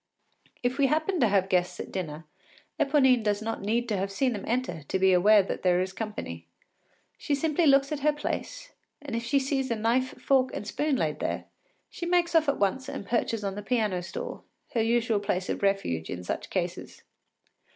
If 0.63 0.79
we 0.79 0.87
happen 0.87 1.19
to 1.19 1.27
have 1.27 1.47
guests 1.47 1.79
at 1.79 1.91
dinner, 1.91 2.25
Eponine 2.79 3.21
does 3.21 3.39
not 3.39 3.61
need 3.61 3.87
to 3.89 3.97
have 3.97 4.11
seen 4.11 4.33
them 4.33 4.45
enter 4.47 4.81
to 4.81 4.97
be 4.97 5.13
aware 5.13 5.43
that 5.43 5.61
there 5.61 5.79
is 5.79 5.91
to 5.91 5.93
be 5.93 5.97
company. 5.99 6.47
She 7.19 7.35
simply 7.35 7.67
looks 7.67 7.91
at 7.91 7.99
her 7.99 8.11
place, 8.11 8.71
and 8.99 9.15
if 9.15 9.23
she 9.23 9.37
sees 9.37 9.69
a 9.69 9.75
knife, 9.75 10.19
fork, 10.19 10.49
and 10.55 10.65
spoon 10.65 10.95
laid 10.95 11.19
there, 11.19 11.45
she 11.91 12.07
makes 12.07 12.33
off 12.33 12.49
at 12.49 12.57
once 12.57 12.89
and 12.89 13.05
perches 13.05 13.43
on 13.43 13.53
the 13.53 13.61
piano 13.61 14.01
stool, 14.01 14.43
her 14.73 14.81
usual 14.81 15.19
place 15.19 15.49
of 15.49 15.61
refuge 15.61 16.09
in 16.09 16.23
such 16.23 16.49
cases. 16.49 17.03